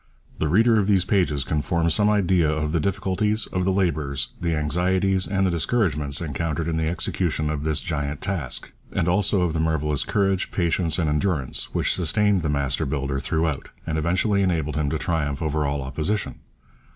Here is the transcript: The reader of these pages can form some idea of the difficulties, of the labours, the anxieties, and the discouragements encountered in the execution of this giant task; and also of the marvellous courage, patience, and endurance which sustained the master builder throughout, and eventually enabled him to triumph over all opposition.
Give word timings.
The 0.39 0.47
reader 0.47 0.79
of 0.79 0.87
these 0.87 1.05
pages 1.05 1.43
can 1.43 1.61
form 1.61 1.87
some 1.91 2.09
idea 2.09 2.49
of 2.49 2.71
the 2.71 2.79
difficulties, 2.79 3.45
of 3.45 3.65
the 3.65 3.71
labours, 3.71 4.29
the 4.41 4.55
anxieties, 4.55 5.27
and 5.27 5.45
the 5.45 5.51
discouragements 5.51 6.21
encountered 6.21 6.67
in 6.67 6.77
the 6.77 6.87
execution 6.87 7.51
of 7.51 7.63
this 7.63 7.79
giant 7.81 8.19
task; 8.19 8.71
and 8.91 9.07
also 9.07 9.41
of 9.43 9.53
the 9.53 9.59
marvellous 9.59 10.03
courage, 10.03 10.49
patience, 10.49 10.97
and 10.97 11.07
endurance 11.07 11.71
which 11.75 11.93
sustained 11.93 12.41
the 12.41 12.49
master 12.49 12.87
builder 12.87 13.19
throughout, 13.19 13.69
and 13.85 13.99
eventually 13.99 14.41
enabled 14.41 14.75
him 14.75 14.89
to 14.89 14.97
triumph 14.97 15.39
over 15.39 15.67
all 15.67 15.83
opposition. 15.83 16.39